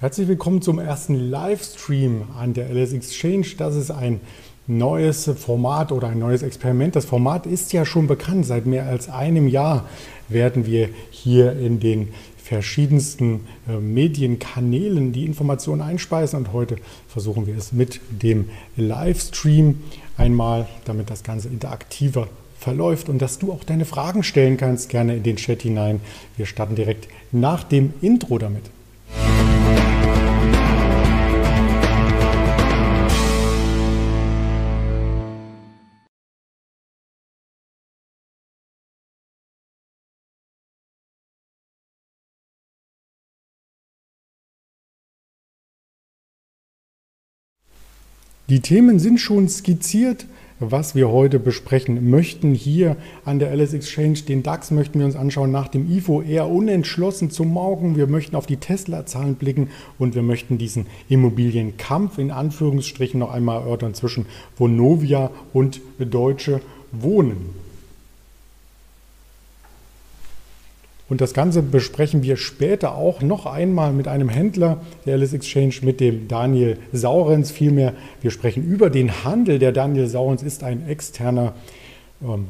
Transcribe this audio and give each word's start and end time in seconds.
Herzlich 0.00 0.28
willkommen 0.28 0.62
zum 0.62 0.78
ersten 0.78 1.16
Livestream 1.16 2.28
an 2.38 2.54
der 2.54 2.70
LS 2.70 2.92
Exchange. 2.92 3.46
Das 3.58 3.74
ist 3.74 3.90
ein 3.90 4.20
neues 4.68 5.28
Format 5.36 5.90
oder 5.90 6.06
ein 6.06 6.20
neues 6.20 6.42
Experiment. 6.42 6.94
Das 6.94 7.04
Format 7.04 7.46
ist 7.46 7.72
ja 7.72 7.84
schon 7.84 8.06
bekannt. 8.06 8.46
Seit 8.46 8.64
mehr 8.64 8.86
als 8.86 9.08
einem 9.08 9.48
Jahr 9.48 9.88
werden 10.28 10.66
wir 10.66 10.90
hier 11.10 11.58
in 11.58 11.80
den 11.80 12.10
verschiedensten 12.36 13.48
äh, 13.68 13.72
Medienkanälen 13.72 15.10
die 15.10 15.26
Informationen 15.26 15.82
einspeisen 15.82 16.38
und 16.38 16.52
heute 16.52 16.76
versuchen 17.08 17.48
wir 17.48 17.56
es 17.56 17.72
mit 17.72 18.00
dem 18.08 18.50
Livestream 18.76 19.82
einmal, 20.16 20.68
damit 20.84 21.10
das 21.10 21.24
Ganze 21.24 21.48
interaktiver 21.48 22.28
verläuft 22.56 23.08
und 23.08 23.20
dass 23.20 23.40
du 23.40 23.50
auch 23.50 23.64
deine 23.64 23.84
Fragen 23.84 24.22
stellen 24.22 24.58
kannst, 24.58 24.90
gerne 24.90 25.16
in 25.16 25.24
den 25.24 25.34
Chat 25.34 25.62
hinein. 25.62 26.00
Wir 26.36 26.46
starten 26.46 26.76
direkt 26.76 27.08
nach 27.32 27.64
dem 27.64 27.94
Intro 28.00 28.38
damit. 28.38 28.70
Die 48.48 48.60
Themen 48.60 48.98
sind 48.98 49.20
schon 49.20 49.46
skizziert, 49.46 50.24
was 50.58 50.94
wir 50.94 51.10
heute 51.10 51.38
besprechen 51.38 52.08
möchten. 52.08 52.54
Hier 52.54 52.96
an 53.26 53.38
der 53.38 53.54
LS 53.54 53.74
Exchange, 53.74 54.20
den 54.26 54.42
DAX 54.42 54.70
möchten 54.70 54.98
wir 54.98 55.04
uns 55.04 55.16
anschauen, 55.16 55.50
nach 55.50 55.68
dem 55.68 55.90
IFO 55.90 56.22
eher 56.22 56.48
unentschlossen 56.48 57.30
zum 57.30 57.48
Morgen. 57.48 57.94
Wir 57.94 58.06
möchten 58.06 58.36
auf 58.36 58.46
die 58.46 58.56
Tesla-Zahlen 58.56 59.34
blicken 59.34 59.68
und 59.98 60.14
wir 60.14 60.22
möchten 60.22 60.56
diesen 60.56 60.86
Immobilienkampf 61.10 62.16
in 62.16 62.30
Anführungsstrichen 62.30 63.20
noch 63.20 63.32
einmal 63.32 63.60
erörtern 63.60 63.92
zwischen 63.92 64.24
Vonovia 64.56 65.30
und 65.52 65.82
Deutsche 65.98 66.62
Wohnen. 66.90 67.67
Und 71.08 71.22
das 71.22 71.32
Ganze 71.32 71.62
besprechen 71.62 72.22
wir 72.22 72.36
später 72.36 72.94
auch 72.94 73.22
noch 73.22 73.46
einmal 73.46 73.92
mit 73.92 74.08
einem 74.08 74.28
Händler 74.28 74.82
der 75.06 75.14
Alice 75.14 75.32
Exchange, 75.32 75.76
mit 75.82 76.00
dem 76.00 76.28
Daniel 76.28 76.76
Saurens. 76.92 77.50
Vielmehr, 77.50 77.94
wir 78.20 78.30
sprechen 78.30 78.62
über 78.62 78.90
den 78.90 79.24
Handel. 79.24 79.58
Der 79.58 79.72
Daniel 79.72 80.06
Saurens 80.06 80.42
ist 80.42 80.62
ein 80.62 80.86
externer 80.86 81.54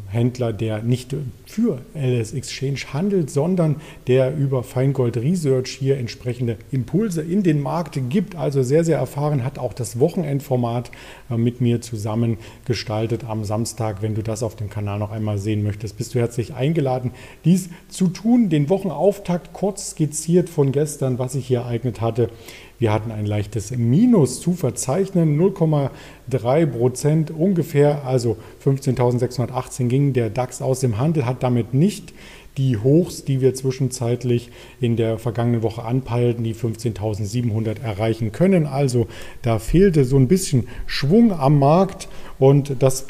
Händler, 0.08 0.54
der 0.54 0.82
nicht 0.82 1.14
für 1.44 1.82
LS 1.94 2.32
Exchange 2.32 2.78
handelt, 2.94 3.28
sondern 3.30 3.76
der 4.06 4.34
über 4.34 4.62
Feingold 4.62 5.18
Research 5.18 5.68
hier 5.68 5.98
entsprechende 5.98 6.56
Impulse 6.70 7.20
in 7.20 7.42
den 7.42 7.60
Markt 7.60 8.00
gibt. 8.08 8.34
Also 8.34 8.62
sehr, 8.62 8.82
sehr 8.82 8.96
erfahren, 8.96 9.44
hat 9.44 9.58
auch 9.58 9.74
das 9.74 10.00
Wochenendformat 10.00 10.90
äh, 11.30 11.36
mit 11.36 11.60
mir 11.60 11.82
zusammen 11.82 12.38
gestaltet 12.64 13.24
am 13.24 13.44
Samstag. 13.44 14.00
Wenn 14.00 14.14
du 14.14 14.22
das 14.22 14.42
auf 14.42 14.56
dem 14.56 14.70
Kanal 14.70 14.98
noch 14.98 15.10
einmal 15.10 15.36
sehen 15.36 15.62
möchtest, 15.62 15.98
bist 15.98 16.14
du 16.14 16.18
herzlich 16.18 16.54
eingeladen, 16.54 17.10
dies 17.44 17.68
zu 17.88 18.08
tun. 18.08 18.48
Den 18.48 18.70
Wochenauftakt 18.70 19.52
kurz 19.52 19.90
skizziert 19.90 20.48
von 20.48 20.72
gestern, 20.72 21.18
was 21.18 21.34
sich 21.34 21.46
hier 21.46 21.60
ereignet 21.60 22.00
hatte. 22.00 22.30
Wir 22.78 22.92
hatten 22.92 23.10
ein 23.10 23.26
leichtes 23.26 23.76
Minus 23.76 24.40
zu 24.40 24.52
verzeichnen, 24.52 25.38
0,3 25.38 26.66
Prozent 26.66 27.30
ungefähr, 27.30 28.04
also 28.04 28.36
15.618 28.64 29.88
ging 29.88 30.12
der 30.12 30.30
DAX 30.30 30.62
aus 30.62 30.80
dem 30.80 30.98
Handel, 30.98 31.26
hat 31.26 31.42
damit 31.42 31.74
nicht 31.74 32.12
die 32.56 32.76
Hochs, 32.76 33.24
die 33.24 33.40
wir 33.40 33.54
zwischenzeitlich 33.54 34.50
in 34.80 34.96
der 34.96 35.18
vergangenen 35.18 35.62
Woche 35.62 35.82
anpeilten, 35.82 36.44
die 36.44 36.54
15.700 36.54 37.82
erreichen 37.82 38.32
können. 38.32 38.66
Also 38.66 39.06
da 39.42 39.58
fehlte 39.58 40.04
so 40.04 40.16
ein 40.16 40.28
bisschen 40.28 40.68
Schwung 40.86 41.32
am 41.32 41.58
Markt 41.58 42.08
und 42.38 42.82
das 42.82 43.06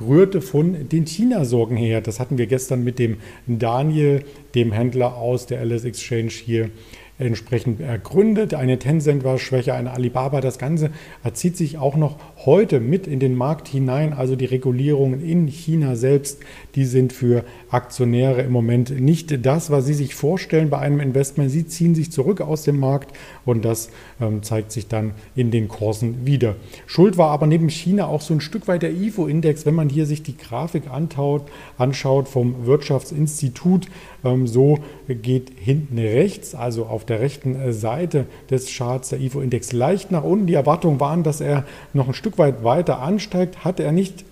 rührte 0.00 0.40
von 0.40 0.88
den 0.88 1.06
China-Sorgen 1.06 1.76
her. 1.76 2.00
Das 2.00 2.20
hatten 2.20 2.38
wir 2.38 2.46
gestern 2.46 2.84
mit 2.84 2.98
dem 2.98 3.18
Daniel, 3.46 4.24
dem 4.54 4.72
Händler 4.72 5.16
aus 5.16 5.46
der 5.46 5.64
LS 5.64 5.84
Exchange 5.84 6.30
hier 6.30 6.70
entsprechend 7.18 7.80
ergründet. 7.80 8.54
Eine 8.54 8.78
Tencent 8.78 9.24
war 9.24 9.38
schwächer, 9.38 9.74
eine 9.74 9.92
Alibaba. 9.92 10.40
Das 10.40 10.58
Ganze 10.58 10.90
erzieht 11.22 11.56
sich 11.56 11.78
auch 11.78 11.96
noch 11.96 12.18
heute 12.44 12.80
mit 12.80 13.06
in 13.06 13.20
den 13.20 13.34
Markt 13.34 13.68
hinein. 13.68 14.12
Also 14.12 14.36
die 14.36 14.46
Regulierungen 14.46 15.22
in 15.22 15.46
China 15.46 15.94
selbst, 15.96 16.40
die 16.74 16.84
sind 16.84 17.12
für 17.12 17.44
Aktionäre 17.70 18.42
im 18.42 18.52
Moment 18.52 19.00
nicht 19.00 19.44
das, 19.44 19.70
was 19.70 19.86
sie 19.86 19.94
sich 19.94 20.14
vorstellen 20.14 20.70
bei 20.70 20.78
einem 20.78 21.00
Investment. 21.00 21.50
Sie 21.50 21.66
ziehen 21.66 21.94
sich 21.94 22.10
zurück 22.10 22.40
aus 22.40 22.64
dem 22.64 22.78
Markt 22.78 23.16
und 23.44 23.64
das 23.64 23.90
ähm, 24.20 24.42
zeigt 24.42 24.72
sich 24.72 24.88
dann 24.88 25.12
in 25.34 25.50
den 25.50 25.68
Kursen 25.68 26.26
wieder. 26.26 26.56
Schuld 26.86 27.16
war 27.16 27.30
aber 27.30 27.46
neben 27.46 27.68
China 27.68 28.06
auch 28.06 28.20
so 28.20 28.34
ein 28.34 28.40
Stück 28.40 28.68
weit 28.68 28.82
der 28.82 28.92
IFO-Index. 28.92 29.66
Wenn 29.66 29.74
man 29.74 29.88
hier 29.88 30.06
sich 30.06 30.22
die 30.22 30.36
Grafik 30.36 30.90
antaut, 30.90 31.42
anschaut 31.78 32.28
vom 32.28 32.66
Wirtschaftsinstitut, 32.66 33.86
ähm, 34.24 34.46
so 34.46 34.78
geht 35.08 35.52
hinten 35.56 35.98
rechts, 35.98 36.54
also 36.54 36.86
auf 36.86 37.04
der 37.04 37.20
rechten 37.20 37.54
äh, 37.56 37.72
Seite 37.72 38.26
des 38.50 38.74
Charts 38.74 39.10
der 39.10 39.20
IFO-Index 39.20 39.72
leicht 39.72 40.10
nach 40.10 40.24
unten. 40.24 40.46
Die 40.46 40.54
Erwartungen 40.54 41.00
waren, 41.00 41.22
dass 41.22 41.40
er 41.40 41.64
noch 41.92 42.08
ein 42.08 42.14
Stück 42.14 42.38
weit 42.38 42.64
weiter 42.64 43.00
ansteigt, 43.00 43.64
hat 43.64 43.80
er 43.80 43.92
nicht. 43.92 44.24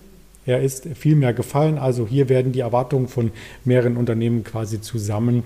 Er 0.46 0.62
ist 0.62 0.88
viel 0.94 1.16
mehr 1.16 1.34
gefallen. 1.34 1.78
Also 1.78 2.06
hier 2.06 2.28
werden 2.28 2.52
die 2.52 2.60
Erwartungen 2.60 3.08
von 3.08 3.30
mehreren 3.64 3.96
Unternehmen 3.96 4.42
quasi 4.42 4.80
zusammen 4.80 5.44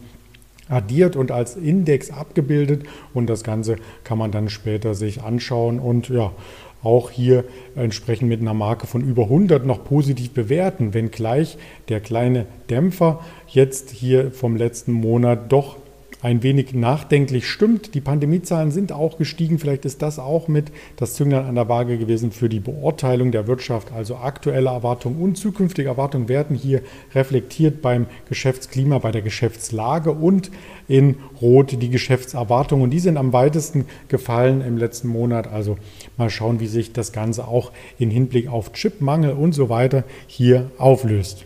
addiert 0.69 1.17
und 1.17 1.31
als 1.31 1.57
Index 1.57 2.11
abgebildet. 2.11 2.85
Und 3.13 3.29
das 3.29 3.45
Ganze 3.45 3.77
kann 4.03 4.19
man 4.19 4.31
dann 4.31 4.49
später 4.49 4.95
sich 4.95 5.23
anschauen 5.23 5.79
und 5.79 6.09
ja, 6.09 6.33
auch 6.83 7.11
hier 7.11 7.45
entsprechend 7.75 8.29
mit 8.29 8.41
einer 8.41 8.55
Marke 8.55 8.87
von 8.87 9.03
über 9.03 9.25
100 9.25 9.65
noch 9.65 9.85
positiv 9.85 10.33
bewerten, 10.33 10.93
wenngleich 10.93 11.57
der 11.89 12.01
kleine 12.01 12.47
Dämpfer 12.69 13.21
jetzt 13.49 13.91
hier 13.91 14.31
vom 14.31 14.55
letzten 14.55 14.93
Monat 14.93 15.51
doch 15.51 15.79
ein 16.25 16.43
wenig 16.43 16.73
nachdenklich 16.73 17.47
stimmt. 17.47 17.95
Die 17.95 18.01
Pandemiezahlen 18.01 18.71
sind 18.71 18.93
auch 18.93 19.19
gestiegen. 19.19 19.59
Vielleicht 19.59 19.85
ist 19.85 20.01
das 20.01 20.19
auch 20.19 20.49
mit 20.49 20.73
das 20.97 21.13
Zünglein 21.13 21.45
an 21.45 21.55
der 21.55 21.69
Waage 21.69 21.99
gewesen 21.99 22.33
für 22.33 22.49
die 22.49 22.61
Beurteilung 22.61 23.31
der 23.31 23.47
Wirtschaft. 23.47 23.93
Also 23.93 24.17
aktuelle 24.17 24.71
Erwartungen 24.71 25.21
und 25.21 25.37
zukünftige 25.37 25.91
Erwartungen 25.91 26.31
werden 26.31 26.57
hier 26.57 26.81
reflektiert 27.15 27.83
beim 27.83 28.07
Geschäftsklima, 28.27 29.01
bei 29.01 29.13
der 29.13 29.21
Geschäftslage 29.21 30.13
und 30.13 30.51
in 30.89 31.17
Rot 31.43 31.83
die 31.83 31.91
Geschäftserwartungen. 31.91 32.85
Und 32.85 32.91
die 32.91 33.01
sind 33.01 33.19
am 33.19 33.35
weitesten 33.35 33.85
gefallen 34.09 34.63
im 34.63 34.79
letzten 34.79 35.09
Monat. 35.09 35.47
Also 35.47 35.77
mal 36.17 36.31
schauen, 36.31 36.59
wie 36.59 36.69
sich 36.69 36.95
das 36.95 37.13
Ganze 37.13 37.47
auch 37.47 37.71
in 37.99 38.11
Hinblick 38.11 38.49
auf 38.49 38.73
Chipmangel 38.73 39.33
und 39.33 39.53
so 39.53 39.69
weiter 39.69 40.05
hier 40.27 40.71
auflöst. 40.79 41.45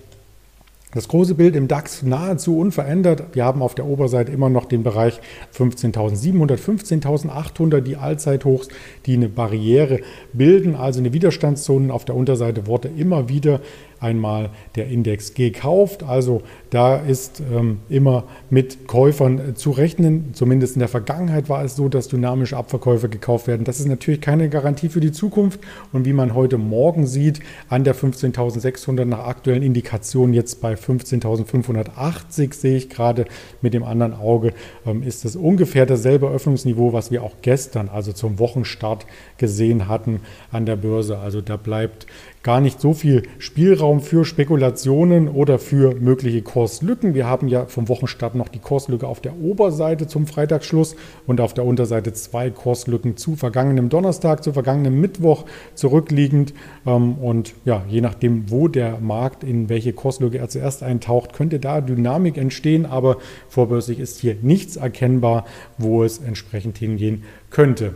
Das 0.94 1.06
große 1.06 1.34
Bild 1.34 1.54
im 1.54 1.68
DAX 1.68 2.02
nahezu 2.02 2.58
unverändert. 2.58 3.34
Wir 3.34 3.44
haben 3.44 3.60
auf 3.60 3.74
der 3.74 3.84
Oberseite 3.84 4.32
immer 4.32 4.48
noch 4.48 4.64
den 4.64 4.82
Bereich 4.82 5.20
15.700, 5.54 6.56
15.800, 6.56 7.80
die 7.82 7.96
Allzeithochs, 7.96 8.68
die 9.04 9.12
eine 9.12 9.28
Barriere 9.28 10.00
bilden, 10.32 10.74
also 10.74 11.00
eine 11.00 11.12
Widerstandszone. 11.12 11.92
Auf 11.92 12.06
der 12.06 12.14
Unterseite 12.14 12.66
wurde 12.66 12.88
immer 12.88 13.28
wieder 13.28 13.60
einmal 14.00 14.50
der 14.76 14.88
Index 14.88 15.34
gekauft. 15.34 16.02
Also 16.02 16.42
da 16.70 16.96
ist 16.96 17.40
ähm, 17.40 17.80
immer 17.88 18.24
mit 18.50 18.86
Käufern 18.86 19.38
äh, 19.38 19.54
zu 19.54 19.70
rechnen. 19.70 20.34
Zumindest 20.34 20.76
in 20.76 20.80
der 20.80 20.88
Vergangenheit 20.88 21.48
war 21.48 21.64
es 21.64 21.76
so, 21.76 21.88
dass 21.88 22.08
dynamische 22.08 22.56
Abverkäufe 22.56 23.08
gekauft 23.08 23.46
werden. 23.46 23.64
Das 23.64 23.80
ist 23.80 23.86
natürlich 23.86 24.20
keine 24.20 24.48
Garantie 24.48 24.88
für 24.88 25.00
die 25.00 25.12
Zukunft. 25.12 25.60
Und 25.92 26.04
wie 26.04 26.12
man 26.12 26.34
heute 26.34 26.58
Morgen 26.58 27.06
sieht, 27.06 27.40
an 27.68 27.84
der 27.84 27.94
15.600 27.94 29.04
nach 29.04 29.26
aktuellen 29.26 29.62
Indikationen 29.62 30.34
jetzt 30.34 30.60
bei 30.60 30.74
15.580 30.74 32.54
sehe 32.54 32.76
ich 32.76 32.90
gerade 32.90 33.24
mit 33.62 33.74
dem 33.74 33.82
anderen 33.82 34.14
Auge, 34.14 34.52
ähm, 34.86 35.02
ist 35.02 35.24
es 35.24 35.36
ungefähr 35.36 35.86
dasselbe 35.86 36.28
Öffnungsniveau, 36.28 36.92
was 36.92 37.10
wir 37.10 37.22
auch 37.22 37.36
gestern, 37.42 37.88
also 37.88 38.12
zum 38.12 38.38
Wochenstart 38.38 39.06
gesehen 39.38 39.88
hatten 39.88 40.20
an 40.52 40.66
der 40.66 40.76
Börse. 40.76 41.18
Also 41.18 41.40
da 41.40 41.56
bleibt 41.56 42.06
gar 42.42 42.60
nicht 42.60 42.80
so 42.80 42.92
viel 42.92 43.24
Spielraum 43.38 43.87
für 43.96 44.26
Spekulationen 44.26 45.28
oder 45.28 45.58
für 45.58 45.94
mögliche 45.94 46.42
Kurslücken. 46.42 47.14
Wir 47.14 47.26
haben 47.26 47.48
ja 47.48 47.64
vom 47.64 47.88
Wochenstart 47.88 48.34
noch 48.34 48.48
die 48.48 48.58
Kurslücke 48.58 49.08
auf 49.08 49.20
der 49.20 49.40
Oberseite 49.40 50.06
zum 50.06 50.26
Freitagsschluss 50.26 50.94
und 51.26 51.40
auf 51.40 51.54
der 51.54 51.64
Unterseite 51.64 52.12
zwei 52.12 52.50
Kurslücken 52.50 53.16
zu 53.16 53.34
vergangenem 53.34 53.88
Donnerstag, 53.88 54.44
zu 54.44 54.52
vergangenem 54.52 55.00
Mittwoch 55.00 55.46
zurückliegend. 55.74 56.52
Ähm, 56.86 57.14
und 57.14 57.54
ja, 57.64 57.82
je 57.88 58.02
nachdem, 58.02 58.50
wo 58.50 58.68
der 58.68 58.98
Markt 59.00 59.42
in 59.42 59.70
welche 59.70 59.94
Kurslücke 59.94 60.36
er 60.36 60.50
zuerst 60.50 60.82
eintaucht, 60.82 61.32
könnte 61.32 61.58
da 61.58 61.80
Dynamik 61.80 62.36
entstehen. 62.36 62.84
Aber 62.84 63.16
vorbörslich 63.48 63.98
ist 64.00 64.20
hier 64.20 64.36
nichts 64.42 64.76
erkennbar, 64.76 65.46
wo 65.78 66.04
es 66.04 66.18
entsprechend 66.18 66.76
hingehen 66.76 67.24
könnte. 67.50 67.94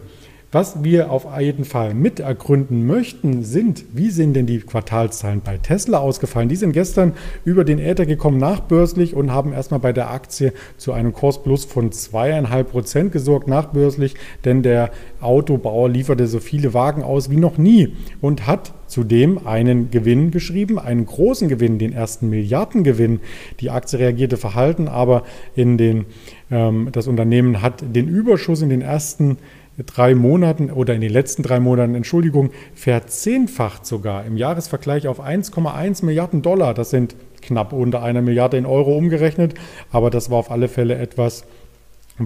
Was 0.55 0.85
wir 0.85 1.11
auf 1.11 1.27
jeden 1.41 1.65
Fall 1.65 1.95
mit 1.95 2.21
ergründen 2.21 2.87
möchten, 2.87 3.43
sind, 3.43 3.87
wie 3.95 4.11
sind 4.11 4.35
denn 4.35 4.45
die 4.45 4.59
Quartalszahlen 4.59 5.41
bei 5.41 5.57
Tesla 5.57 5.97
ausgefallen? 5.97 6.51
Die 6.51 6.57
sind 6.57 6.73
gestern 6.73 7.15
über 7.47 7.65
den 7.65 7.79
Äther 7.79 8.05
gekommen 8.05 8.37
nachbörslich 8.37 9.15
und 9.15 9.33
haben 9.33 9.55
erstmal 9.55 9.81
bei 9.81 9.95
der 9.95 10.11
Aktie 10.11 10.53
zu 10.77 10.93
einem 10.93 11.15
Kursplus 11.15 11.65
von 11.65 11.91
zweieinhalb 11.91 12.71
Prozent 12.71 13.13
gesorgt 13.13 13.49
nachbörslich, 13.49 14.15
denn 14.45 14.63
der 14.63 14.91
Autobauer 15.23 15.89
lieferte 15.89 16.27
so 16.27 16.39
viele 16.39 16.75
Wagen 16.75 17.03
aus 17.03 17.31
wie 17.31 17.39
noch 17.39 17.57
nie 17.57 17.97
und 18.21 18.47
hat 18.47 18.75
zudem 18.89 19.47
einen 19.47 19.91
Gewinn 19.91 20.33
geschrieben, 20.33 20.79
einen 20.79 21.07
großen 21.07 21.49
Gewinn, 21.49 21.79
den 21.79 21.95
ersten 21.95 22.29
Milliardengewinn. 22.29 23.21
Die 23.61 23.71
Aktie 23.71 23.99
reagierte 23.99 24.37
verhalten, 24.37 24.87
aber 24.87 25.23
in 25.57 25.79
den, 25.79 26.05
ähm, 26.51 26.91
das 26.93 27.07
Unternehmen 27.07 27.63
hat 27.63 27.83
den 27.97 28.07
Überschuss 28.07 28.61
in 28.61 28.69
den 28.69 28.83
ersten 28.83 29.39
drei 29.87 30.15
Monaten 30.15 30.71
oder 30.71 30.95
in 30.95 31.01
den 31.01 31.13
letzten 31.13 31.43
drei 31.43 31.61
Monaten, 31.61 31.95
Entschuldigung, 31.95 32.51
verzehnfacht 32.75 33.87
sogar 33.87 34.25
im 34.25 34.37
Jahresvergleich 34.37 35.09
auf 35.09 35.21
1,1 35.21 36.05
Milliarden 36.05 36.43
Dollar. 36.43 36.75
Das 36.75 36.91
sind 36.91 37.17
knapp 37.41 37.73
unter 37.73 38.03
einer 38.03 38.23
Milliarde 38.23 38.57
in 38.57 38.67
Euro 38.67 38.97
umgerechnet, 38.97 39.55
aber 39.91 40.11
das 40.11 40.31
war 40.31 40.39
auf 40.39 40.51
alle 40.51 40.69
Fälle 40.69 40.97
etwas, 40.97 41.45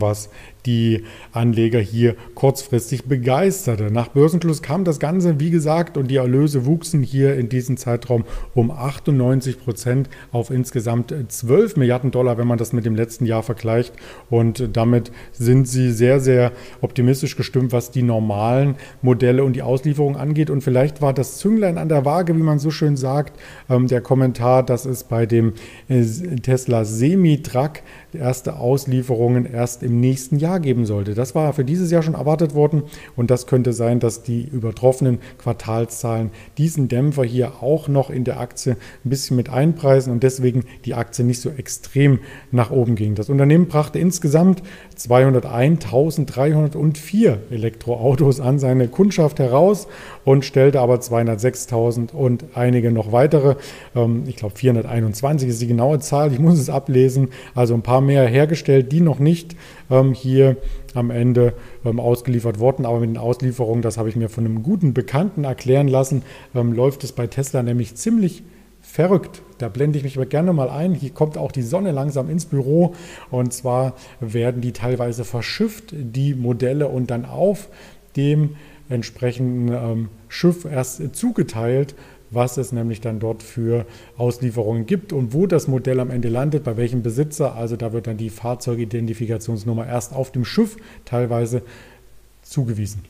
was 0.01 0.29
die 0.67 1.05
Anleger 1.33 1.79
hier 1.79 2.17
kurzfristig 2.35 3.05
begeisterte. 3.05 3.91
Nach 3.91 4.09
Börsenschluss 4.09 4.63
kam 4.63 4.85
das 4.85 4.99
Ganze, 4.99 5.41
wie 5.41 5.51
gesagt, 5.51 5.97
und 5.97 6.11
die 6.11 6.17
Erlöse 6.17 6.67
wuchsen 6.67 7.03
hier 7.03 7.37
in 7.37 7.49
diesem 7.49 7.77
Zeitraum 7.77 8.25
um 8.55 8.71
98 8.71 9.63
Prozent 9.63 10.11
auf 10.33 10.51
insgesamt 10.51 11.15
12 11.29 11.77
Milliarden 11.77 12.11
Dollar, 12.11 12.37
wenn 12.37 12.49
man 12.49 12.59
das 12.59 12.73
mit 12.73 12.85
dem 12.85 12.97
letzten 12.97 13.27
Jahr 13.27 13.43
vergleicht. 13.43 13.95
Und 14.29 14.77
damit 14.77 15.13
sind 15.33 15.69
sie 15.69 15.93
sehr, 15.93 16.21
sehr 16.21 16.53
optimistisch 16.81 17.37
gestimmt, 17.37 17.73
was 17.73 17.91
die 17.91 18.03
normalen 18.03 18.75
Modelle 19.03 19.45
und 19.45 19.55
die 19.55 19.63
Auslieferung 19.63 20.17
angeht. 20.17 20.51
Und 20.51 20.63
vielleicht 20.63 21.01
war 21.01 21.15
das 21.15 21.39
Zünglein 21.39 21.79
an 21.79 21.89
der 21.89 22.05
Waage, 22.05 22.37
wie 22.37 22.43
man 22.43 22.59
so 22.59 22.71
schön 22.71 22.97
sagt, 22.97 23.39
ähm, 23.71 23.87
der 23.87 24.01
Kommentar, 24.01 24.65
dass 24.65 24.85
es 24.85 25.05
bei 25.05 25.27
dem 25.27 25.53
äh, 25.89 26.03
Tesla 26.43 26.85
Semi-Truck 26.85 27.83
erste 28.13 28.57
Auslieferungen 28.57 29.47
erst 29.47 29.83
im 29.87 30.01
nächsten 30.01 30.39
Jahr 30.39 30.61
geben 30.61 30.85
sollte. 30.85 31.15
Das 31.15 31.35
war 31.35 31.55
für 31.55 31.65
dieses 31.65 31.91
Jahr 31.91 32.03
schon 32.03 32.13
erwartet 32.15 32.55
worden 32.55 32.83
und 33.17 33.31
das 33.31 33.47
könnte 33.47 33.73
sein, 33.73 34.01
dass 34.01 34.23
die 34.23 34.45
übertroffenen 34.45 35.19
Quartalszahlen 35.39 36.31
diesen 36.59 36.89
Dämpfer 36.89 37.25
hier 37.25 37.63
auch 37.63 37.89
noch 37.89 38.11
in 38.11 38.25
der 38.25 38.39
Aktie 38.41 38.77
ein 39.05 39.09
bisschen 39.09 39.37
mit 39.37 39.49
einpreisen 39.49 40.13
und 40.13 40.23
deswegen 40.23 40.65
die 40.85 40.93
Aktie 40.95 41.25
nicht 41.25 41.41
so 41.41 41.49
extrem 41.51 42.19
nach 42.51 42.71
oben 42.71 42.97
ging. 42.97 43.15
Das 43.15 43.31
Unternehmen 43.31 43.69
brachte 43.69 43.99
insgesamt 43.99 44.63
201.304 44.99 47.37
Elektroautos 47.51 48.41
an 48.41 48.59
seine 48.59 48.89
Kundschaft 48.89 49.39
heraus 49.39 49.87
und 50.25 50.45
stellte 50.45 50.81
aber 50.81 50.97
206.000 50.97 52.13
und 52.13 52.45
einige 52.55 52.91
noch 52.91 53.13
weitere. 53.13 53.57
Ähm, 53.95 54.25
ich 54.27 54.37
glaube 54.37 54.57
421 54.57 55.49
ist 55.49 55.63
die 55.63 55.67
genaue 55.67 56.01
Zahl, 56.01 56.33
ich 56.33 56.39
muss 56.39 56.59
es 56.59 56.69
ablesen. 56.69 57.29
Also 57.55 57.75
ein 57.75 57.83
paar 57.83 58.01
mehr 58.01 58.27
hergestellt, 58.27 58.93
die 58.93 59.01
noch 59.01 59.19
nicht 59.19 59.57
ähm, 59.91 60.13
hier 60.13 60.57
am 60.95 61.11
Ende 61.11 61.55
ähm, 61.85 62.01
ausgeliefert 62.01 62.59
wurden. 62.59 62.87
Aber 62.87 63.01
mit 63.01 63.11
den 63.11 63.19
Auslieferungen, 63.19 63.83
das 63.83 63.99
habe 63.99 64.09
ich 64.09 64.17
mir 64.17 64.29
von 64.29 64.45
einem 64.45 64.63
guten 64.63 64.95
Bekannten 64.95 65.45
erklären 65.45 65.89
lassen, 65.89 66.23
läuft 66.53 67.05
es 67.05 67.13
bei 67.13 67.27
Tesla 67.27 67.63
nämlich 67.63 67.95
ziemlich 67.97 68.43
verrückt. 68.81 69.43
Da 69.59 69.69
blende 69.69 69.99
ich 69.99 70.05
mich 70.05 70.17
aber 70.17 70.27
gerne 70.27 70.53
mal 70.53 70.71
ein. 70.71 70.95
Hier 70.95 71.11
kommt 71.11 71.37
auch 71.37 71.53
die 71.53 71.63
Sonne 71.63 71.93
langsam 71.93 72.31
ins 72.31 72.47
Büro. 72.47 72.95
Und 73.31 73.53
zwar 73.53 73.95
werden 74.21 74.61
die 74.61 74.73
teilweise 74.73 75.25
verschifft, 75.25 75.93
die 75.93 76.35
Modelle, 76.35 76.89
und 76.89 77.11
dann 77.11 77.25
auf 77.25 77.69
dem 78.17 78.57
entsprechenden 78.89 79.75
ähm, 79.75 80.09
Schiff 80.29 80.65
erst 80.65 81.17
zugeteilt, 81.17 81.95
was 82.37 82.57
es 82.59 82.71
nämlich 82.71 83.01
dann 83.01 83.19
dort 83.19 83.43
für 83.43 83.87
Auslieferungen 84.17 84.87
gibt 84.87 85.13
und 85.13 85.33
wo 85.33 85.47
das 85.47 85.67
Modell 85.67 85.99
am 85.99 86.11
Ende 86.11 86.29
landet, 86.29 86.63
bei 86.63 86.77
welchem 86.77 87.03
Besitzer. 87.03 87.57
Also 87.57 87.77
da 87.77 87.93
wird 87.93 88.07
dann 88.07 88.19
die 88.19 88.31
Fahrzeugidentifikationsnummer 88.31 89.87
erst 89.87 90.15
auf 90.15 90.31
dem 90.31 90.45
Schiff 90.45 90.77
teilweise 91.05 91.63
zugewiesen. 92.43 93.05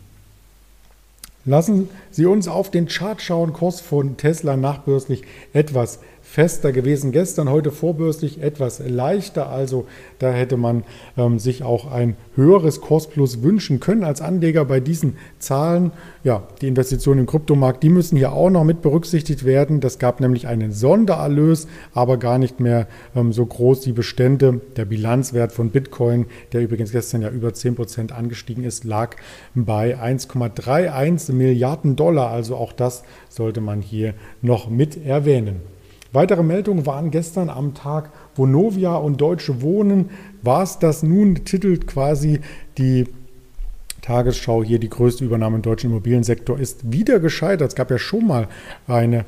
Lassen 1.45 1.89
Sie 2.11 2.27
uns 2.27 2.49
auf 2.49 2.71
den 2.71 2.87
Chart 2.87 3.21
schauen. 3.21 3.53
Kurs 3.53 3.81
von 3.81 4.17
Tesla 4.17 4.57
nachbörslich 4.57 5.23
etwas 5.53 6.01
fester 6.29 6.73
gewesen. 6.73 7.13
Gestern, 7.13 7.49
heute 7.49 7.71
vorbörslich 7.71 8.43
etwas 8.43 8.83
leichter. 8.87 9.49
Also 9.49 9.87
da 10.19 10.33
hätte 10.33 10.57
man 10.57 10.85
ähm, 11.17 11.39
sich 11.39 11.63
auch 11.63 11.91
ein 11.91 12.17
höheres 12.35 12.81
Kursplus 12.83 13.43
wünschen 13.43 13.81
können 13.81 14.05
als 14.05 14.21
Anleger 14.21 14.65
bei 14.67 14.81
diesen 14.81 15.17
Zahlen. 15.39 15.93
Ja, 16.25 16.47
die 16.61 16.69
Investitionen 16.69 17.21
im 17.21 17.27
Kryptomarkt, 17.27 17.83
die 17.83 17.89
müssen 17.89 18.17
hier 18.19 18.33
auch 18.33 18.51
noch 18.51 18.65
mit 18.65 18.83
berücksichtigt 18.83 19.45
werden. 19.45 19.81
Das 19.81 19.99
gab 19.99 20.21
nämlich 20.21 20.47
einen 20.47 20.73
Sondererlös, 20.73 21.69
aber 21.95 22.19
gar 22.19 22.39
nicht 22.39 22.61
mehr 22.61 22.87
ähm, 23.15 23.33
so 23.33 23.47
groß 23.47 23.81
die 23.81 23.93
Bestände. 23.93 24.61
Der 24.77 24.85
Bilanzwert 24.85 25.53
von 25.53 25.71
Bitcoin, 25.71 26.27
der 26.53 26.61
übrigens 26.61 26.93
gestern 26.93 27.23
ja 27.23 27.31
über 27.31 27.49
10% 27.51 28.13
angestiegen 28.13 28.65
ist, 28.65 28.85
lag 28.85 29.17
bei 29.55 29.97
1,31 29.97 31.33
Milliarden 31.33 31.97
Dollar. 31.97 32.31
Also 32.31 32.57
auch 32.57 32.73
das 32.73 33.05
sollte 33.31 33.63
man 33.63 33.81
hier 33.81 34.13
noch 34.43 34.69
mit 34.69 35.07
erwähnen. 35.07 35.76
Weitere 36.17 36.43
Meldungen 36.43 36.87
waren 36.87 37.11
gestern 37.11 37.51
am 37.51 37.75
Tag 37.75 38.09
Vonovia 38.35 38.97
und 38.97 39.21
Deutsche 39.21 39.61
Wohnen. 39.61 40.09
War 40.41 40.63
es 40.63 40.79
das 40.79 41.03
nun, 41.03 41.45
titelt 41.45 41.87
quasi 41.87 42.41
die 42.79 43.05
Tagesschau 44.01 44.65
hier, 44.65 44.79
die 44.79 44.89
größte 44.89 45.27
Übernahme 45.27 45.57
im 45.57 45.63
deutschen 45.63 45.91
Immobiliensektor 45.91 46.59
ist 46.59 46.91
wieder 46.91 47.21
gescheitert. 47.21 47.69
Es 47.69 47.75
gab 47.75 47.91
ja 47.91 47.99
schon 47.99 48.27
mal 48.27 48.49
eine 48.87 49.27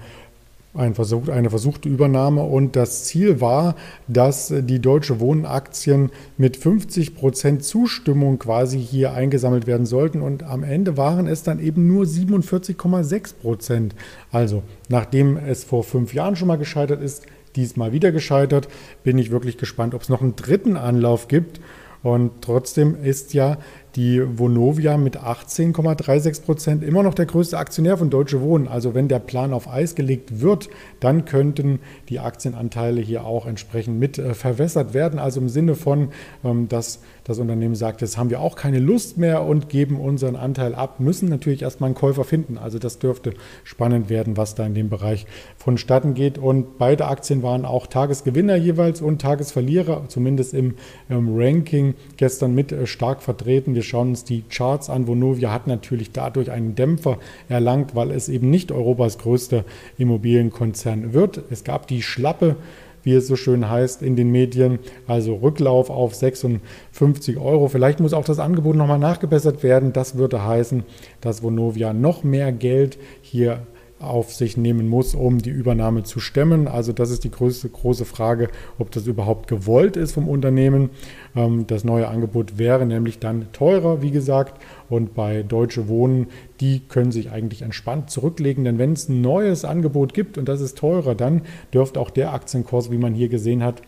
ein 0.79 0.95
Versuch, 0.95 1.29
eine 1.29 1.51
versuchte 1.51 1.89
Übernahme 1.89 2.43
und 2.43 2.77
das 2.77 3.05
Ziel 3.05 3.41
war, 3.41 3.75
dass 4.07 4.53
die 4.57 4.81
Deutsche 4.81 5.21
Wohnenaktien 5.21 6.11
mit 6.37 6.57
50 6.57 7.15
Prozent 7.15 7.65
Zustimmung 7.65 8.39
quasi 8.39 8.79
hier 8.79 9.13
eingesammelt 9.13 9.67
werden 9.67 9.87
sollten 9.87 10.23
und 10.23 10.43
am 10.43 10.63
Ende 10.63 10.97
waren 10.97 11.27
es 11.27 11.43
dann 11.43 11.61
eben 11.61 11.87
nur 11.87 12.05
47,6 12.05 13.35
Prozent. 13.35 13.95
Also 14.31 14.63
nachdem 14.89 15.37
es 15.37 15.65
vor 15.65 15.85
fünf 15.85 16.15
Jahren 16.15 16.37
schon 16.37 16.49
mal 16.49 16.59
gescheitert 16.59 17.03
ist, 17.03 17.27
diesmal 17.57 17.93
wieder 17.93 18.13
gescheitert, 18.13 18.69
bin 19.03 19.19
ich 19.19 19.31
wirklich 19.31 19.59
gespannt, 19.59 19.95
ob 19.95 20.03
es 20.03 20.09
noch 20.09 20.23
einen 20.23 20.37
dritten 20.37 20.77
Anlauf 20.77 21.29
gibt. 21.29 21.61
Und 22.03 22.43
trotzdem 22.43 22.97
ist 23.03 23.35
ja 23.35 23.59
die 23.99 24.23
Vonovia 24.39 24.97
mit 24.97 25.19
18,36 25.19 26.43
Prozent 26.43 26.85
immer 26.85 27.03
noch 27.03 27.15
der 27.15 27.27
größte 27.27 27.59
Aktionär 27.59 27.99
von 27.99 28.11
Deutsche 28.11 28.41
Wohnen. 28.41 28.69
Also 28.69 28.95
wenn 28.95 29.09
der 29.09 29.19
Plan 29.19 29.53
auf 29.53 29.69
Eis 29.69 29.97
gelegt 29.97 30.41
wird, 30.41 30.71
dann 31.01 31.25
könnten 31.25 31.81
die 32.09 32.21
Aktienanteile 32.21 33.01
hier 33.01 33.25
auch 33.25 33.45
entsprechend 33.45 33.99
mit 33.99 34.17
äh, 34.17 34.35
verwässert 34.35 34.95
werden. 34.95 35.19
Also 35.19 35.41
im 35.41 35.49
Sinne 35.49 35.75
von, 35.75 36.11
ähm, 36.45 36.69
dass 36.69 37.01
das 37.25 37.41
Unternehmen 37.41 37.75
sagt, 37.75 38.01
jetzt 38.01 38.17
haben 38.17 38.31
wir 38.31 38.41
auch 38.41 38.55
keine 38.55 38.79
Lust 38.79 39.19
mehr 39.19 39.43
und 39.43 39.69
geben 39.69 39.99
unseren 40.01 40.37
Anteil 40.37 40.77
ab, 40.77 41.01
müssen 41.01 41.29
natürlich 41.29 41.63
erstmal 41.63 41.89
einen 41.89 41.97
Käufer 41.97 42.23
finden. 42.23 42.57
Also 42.57 42.79
das 42.79 43.01
dürfte 43.01 43.35
spannend 43.65 44.09
werden, 44.11 44.37
was 44.37 44.55
da 44.55 44.65
in 44.65 44.75
dem 44.75 44.91
Bereich 44.91 45.27
vonstatten 45.57 46.15
geht. 46.15 46.39
Und 46.39 46.79
beide 46.79 47.07
Aktien 47.09 47.43
waren 47.43 47.65
auch 47.65 47.89
Tagesgewinner 47.89 48.55
jeweils 48.55 49.01
und 49.01 49.21
Tagesverlierer, 49.21 50.05
zumindest 50.07 50.55
im 50.55 50.77
ähm, 51.11 51.37
Ranking 51.37 51.95
gestern 52.17 52.55
mit 52.55 52.71
äh, 52.71 52.87
stark 52.87 53.23
vertreten. 53.23 53.75
Wir 53.75 53.83
schauen 53.89 54.11
uns 54.11 54.25
die 54.25 54.43
Charts 54.43 54.91
an. 54.91 55.07
Vonovia 55.07 55.53
hat 55.53 55.67
natürlich 55.67 56.13
dadurch 56.13 56.51
einen 56.51 56.75
Dämpfer 56.75 57.19
erlangt, 57.49 57.95
weil 57.95 58.11
es 58.11 58.29
eben 58.29 58.51
nicht 58.51 58.73
Europas 58.73 59.19
größter 59.19 59.65
Immobilienkonzern 59.97 61.13
wird. 61.13 61.43
Es 61.51 61.65
gab 61.65 61.87
die 61.87 62.03
Schlappe 62.03 62.57
wie 63.03 63.15
es 63.15 63.27
so 63.27 63.37
schön 63.37 63.71
heißt 63.71 64.03
in 64.03 64.17
den 64.17 64.31
Medien, 64.31 64.81
also 65.07 65.37
Rücklauf 65.37 65.89
auf 65.89 66.15
56 66.15 67.39
Euro. 67.39 67.69
Vielleicht 67.69 68.01
muss 68.01 68.13
auch 68.13 68.25
das 68.25 68.39
Angebot 68.39 68.77
nochmal 68.77 68.99
nachgebessert 68.99 69.63
werden. 69.63 69.95
Das 69.95 70.17
würde 70.17 70.45
heißen, 70.45 70.83
dass 71.23 71.43
Vonovia 71.43 71.95
noch 71.95 72.23
mehr 72.23 72.53
Geld 72.53 72.99
hier 73.23 73.67
auf 74.01 74.33
sich 74.33 74.57
nehmen 74.57 74.89
muss, 74.89 75.15
um 75.15 75.39
die 75.39 75.51
Übernahme 75.51 76.05
zu 76.05 76.21
stemmen. 76.21 76.69
Also 76.69 76.93
das 76.93 77.11
ist 77.11 77.25
die 77.25 77.31
größte 77.31 77.69
große 77.69 78.05
Frage, 78.05 78.49
ob 78.79 78.91
das 78.91 79.07
überhaupt 79.07 79.49
gewollt 79.49 79.97
ist 79.97 80.13
vom 80.13 80.29
Unternehmen. 80.29 80.91
Ähm, 81.35 81.67
das 81.67 81.85
neue 81.85 82.09
Angebot 82.09 82.59
wäre 82.59 82.87
nämlich 82.87 83.19
dann 83.19 83.53
teurer, 83.53 84.03
wie 84.03 84.11
gesagt. 84.11 84.63
Und 84.89 85.15
bei 85.15 85.43
Deutsche 85.43 85.89
Wohnen, 85.89 86.29
die 86.61 86.81
können 86.81 87.13
sich 87.13 87.31
eigentlich 87.31 87.63
entspannt 87.63 88.11
zurücklegen, 88.11 88.65
denn 88.65 88.79
wenn 88.79 88.93
es 88.93 89.09
ein 89.09 89.21
neues 89.21 89.65
Angebot 89.65 90.15
gibt 90.15 90.39
und 90.39 90.49
das 90.49 90.61
ist 90.61 90.79
teurer, 90.79 91.15
dann 91.15 91.43
dürfte 91.73 92.01
auch 92.01 92.11
der 92.11 92.33
Aktienkurs, 92.33 92.91
wie 92.91 92.99
man 92.99 93.15
hier 93.15 93.29
gesehen 93.29 93.63
hat, 93.63 93.83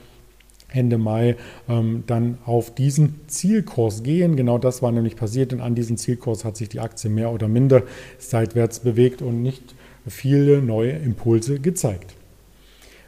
Ende 0.73 0.99
Mai 0.99 1.37
ähm, 1.69 2.05
dann 2.07 2.39
auf 2.45 2.75
diesen 2.75 3.21
Zielkurs 3.27 4.03
gehen. 4.03 4.37
Genau 4.37 4.59
das 4.59 4.83
war 4.83 4.93
nämlich 4.93 5.17
passiert, 5.17 5.53
denn 5.53 5.61
an 5.61 5.75
diesen 5.75 5.97
Zielkurs 5.97 6.45
hat 6.45 6.57
sich 6.57 6.69
die 6.69 6.81
Aktie 6.81 7.11
mehr 7.11 7.33
oder 7.33 7.49
minder 7.49 7.83
seitwärts 8.19 8.81
bewegt 8.81 9.23
und 9.23 9.43
nicht 9.43 9.75
viele 10.11 10.61
neue 10.63 10.93
Impulse 10.93 11.61
gezeigt. 11.61 12.15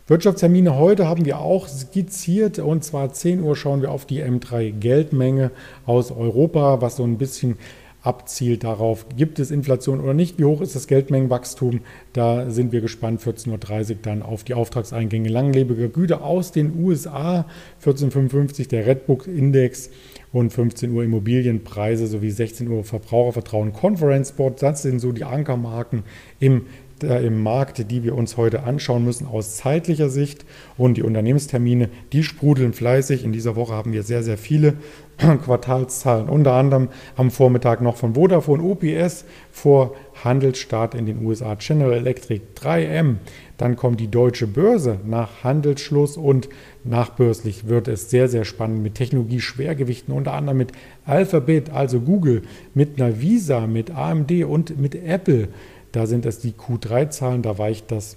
Wirtschaftstermine 0.09 0.76
heute 0.76 1.06
haben 1.09 1.25
wir 1.25 1.38
auch 1.38 1.68
skizziert 1.68 2.59
und 2.59 2.82
zwar 2.82 3.12
10 3.12 3.40
Uhr 3.40 3.54
schauen 3.54 3.82
wir 3.82 3.92
auf 3.92 4.04
die 4.04 4.23
M3 4.23 4.73
Geldmenge 4.73 5.52
aus 5.87 6.11
Europa, 6.11 6.80
was 6.80 6.97
so 6.97 7.04
ein 7.04 7.18
bisschen 7.18 7.56
abzielt 8.02 8.64
darauf, 8.64 9.06
gibt 9.16 9.38
es 9.38 9.50
Inflation 9.50 10.00
oder 10.00 10.12
nicht, 10.12 10.38
wie 10.38 10.44
hoch 10.44 10.61
ist 10.61 10.75
das 10.75 10.88
Geldmengenwachstum. 10.88 11.80
Da 12.12 12.50
sind 12.50 12.73
wir 12.73 12.80
gespannt. 12.80 13.21
14.30 13.21 13.90
Uhr 13.90 13.97
dann 14.02 14.23
auf 14.23 14.44
die 14.44 14.54
Auftragseingänge 14.54 15.28
langlebiger 15.28 15.88
Güter 15.88 16.25
aus 16.25 16.52
den 16.52 16.82
USA. 16.82 17.47
14.55 17.85 18.68
der 18.68 18.87
Redbook 18.87 19.26
Index 19.28 19.90
und 20.32 20.52
15 20.52 20.92
Uhr 20.92 21.04
Immobilienpreise 21.04 22.06
sowie 22.06 22.30
16 22.30 22.68
Uhr 22.68 22.85
Verbrauchervertrauen 22.85 23.73
Conference 23.73 24.32
Board. 24.32 24.62
Das 24.62 24.82
sind 24.82 24.99
so 24.99 25.12
die 25.12 25.25
Ankermarken 25.25 26.02
im 26.40 26.66
äh, 27.04 27.25
im 27.26 27.42
Markt, 27.42 27.90
die 27.90 28.02
wir 28.02 28.14
uns 28.14 28.37
heute 28.37 28.64
anschauen 28.64 29.04
müssen 29.04 29.26
aus 29.26 29.56
zeitlicher 29.56 30.09
Sicht. 30.09 30.44
Und 30.76 30.97
die 30.97 31.02
Unternehmenstermine, 31.02 31.88
die 32.12 32.23
sprudeln 32.23 32.73
fleißig. 32.73 33.25
In 33.25 33.32
dieser 33.32 33.56
Woche 33.56 33.75
haben 33.75 33.92
wir 33.92 34.02
sehr, 34.02 34.23
sehr 34.23 34.38
viele 34.38 34.75
Quartalszahlen. 35.18 36.28
Unter 36.28 36.52
anderem 36.52 36.88
am 37.16 37.30
Vormittag 37.30 37.80
noch 37.80 37.97
von 37.97 38.14
Vodafone 38.14 38.62
OPS 38.62 39.25
vor 39.50 39.94
Handelsstart 40.25 40.94
in 40.94 41.06
den 41.06 41.25
USA 41.25 41.54
General 41.54 41.92
Electric 41.92 42.42
3M. 42.56 43.16
Dann 43.59 43.76
kommt 43.76 44.00
die 44.00 44.09
deutsche 44.09 44.47
Börse 44.47 44.99
nach 45.06 45.44
Handelsschluss 45.44 46.16
und 46.16 46.49
nachbörslich 46.85 47.68
wird 47.68 47.87
es 47.88 48.11
sehr, 48.11 48.28
sehr 48.28 48.44
spannend 48.44 48.82
mit 48.82 48.97
Technologie-Schwergewichten, 48.97 50.12
unter 50.12 50.32
anderem 50.32 50.59
mit 50.59 50.73
Alphabet, 51.04 51.71
also 51.71 52.00
Google, 52.00 52.42
mit 52.75 52.99
Navisa, 52.99 53.66
mit 53.66 53.90
AMD 53.92 54.44
und 54.44 54.78
mit 54.80 54.94
Apple. 54.94 55.49
Da 55.92 56.06
sind 56.06 56.26
es 56.26 56.38
die 56.38 56.52
Q3-Zahlen, 56.52 57.42
da 57.42 57.58
weicht 57.58 57.90
das 57.90 58.16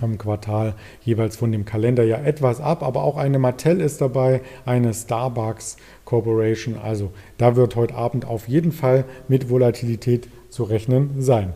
am 0.00 0.18
Quartal 0.18 0.74
jeweils 1.04 1.36
von 1.36 1.52
dem 1.52 1.64
Kalenderjahr 1.64 2.24
etwas 2.24 2.60
ab, 2.60 2.82
aber 2.82 3.02
auch 3.02 3.16
eine 3.16 3.38
Mattel 3.38 3.80
ist 3.80 4.00
dabei, 4.00 4.40
eine 4.64 4.94
Starbucks 4.94 5.76
Corporation. 6.04 6.76
Also 6.78 7.12
da 7.38 7.56
wird 7.56 7.76
heute 7.76 7.94
Abend 7.94 8.24
auf 8.24 8.48
jeden 8.48 8.72
Fall 8.72 9.04
mit 9.28 9.50
Volatilität 9.50 10.28
zu 10.50 10.64
rechnen 10.64 11.22
sein. 11.22 11.52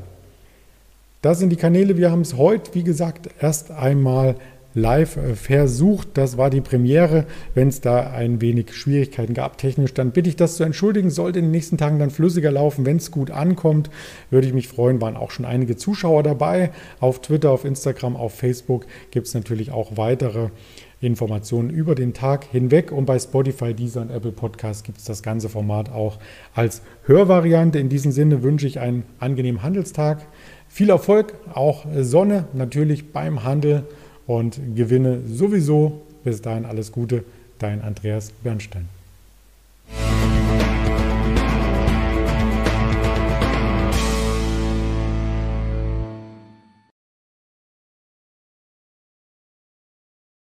Das 1.22 1.38
sind 1.38 1.50
die 1.50 1.56
Kanäle. 1.56 1.96
Wir 1.96 2.10
haben 2.10 2.20
es 2.20 2.36
heute, 2.36 2.74
wie 2.74 2.84
gesagt, 2.84 3.28
erst 3.40 3.70
einmal 3.70 4.36
live 4.76 5.16
äh, 5.16 5.34
versucht. 5.34 6.08
Das 6.14 6.36
war 6.36 6.50
die 6.50 6.60
Premiere. 6.60 7.24
Wenn 7.54 7.68
es 7.68 7.80
da 7.80 8.10
ein 8.12 8.40
wenig 8.40 8.74
Schwierigkeiten 8.74 9.34
gab 9.34 9.58
technisch, 9.58 9.94
dann 9.94 10.12
bitte 10.12 10.28
ich 10.28 10.36
das 10.36 10.56
zu 10.56 10.64
entschuldigen. 10.64 11.10
Sollte 11.10 11.40
in 11.40 11.46
den 11.46 11.50
nächsten 11.50 11.78
Tagen 11.78 11.98
dann 11.98 12.10
flüssiger 12.10 12.52
laufen. 12.52 12.86
Wenn 12.86 12.98
es 12.98 13.10
gut 13.10 13.30
ankommt, 13.30 13.90
würde 14.30 14.46
ich 14.46 14.52
mich 14.52 14.68
freuen. 14.68 15.00
Waren 15.00 15.16
auch 15.16 15.30
schon 15.30 15.46
einige 15.46 15.76
Zuschauer 15.76 16.22
dabei. 16.22 16.70
Auf 17.00 17.22
Twitter, 17.22 17.50
auf 17.50 17.64
Instagram, 17.64 18.14
auf 18.16 18.34
Facebook 18.34 18.86
gibt 19.10 19.26
es 19.26 19.34
natürlich 19.34 19.72
auch 19.72 19.96
weitere 19.96 20.50
Informationen 21.00 21.70
über 21.70 21.94
den 21.94 22.12
Tag 22.12 22.44
hinweg. 22.44 22.92
Und 22.92 23.06
bei 23.06 23.18
Spotify, 23.18 23.72
Deezer 23.72 24.02
und 24.02 24.10
Apple 24.10 24.32
Podcast 24.32 24.84
gibt 24.84 24.98
es 24.98 25.04
das 25.04 25.22
ganze 25.22 25.48
Format 25.48 25.90
auch 25.90 26.18
als 26.54 26.82
Hörvariante. 27.04 27.78
In 27.78 27.88
diesem 27.88 28.12
Sinne 28.12 28.42
wünsche 28.42 28.66
ich 28.66 28.78
einen 28.78 29.04
angenehmen 29.20 29.62
Handelstag. 29.62 30.26
Viel 30.68 30.90
Erfolg, 30.90 31.34
auch 31.54 31.86
Sonne 31.98 32.48
natürlich 32.52 33.12
beim 33.12 33.44
Handel 33.44 33.84
und 34.26 34.60
Gewinne 34.74 35.20
sowieso. 35.26 36.02
Bis 36.24 36.42
dahin 36.42 36.64
alles 36.64 36.92
Gute, 36.92 37.24
dein 37.58 37.82
Andreas 37.82 38.32
Bernstein. 38.42 38.88